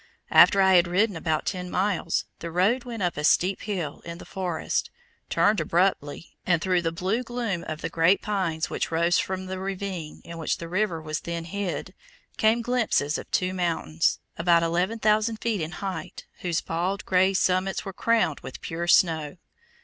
[0.31, 4.17] After I had ridden about ten miles the road went up a steep hill in
[4.17, 4.89] the forest,
[5.29, 9.59] turned abruptly, and through the blue gloom of the great pines which rose from the
[9.59, 11.93] ravine in which the river was then hid,
[12.37, 17.93] came glimpses of two mountains, about 11,000 feet in height, whose bald grey summits were
[17.93, 19.37] crowned with pure snow.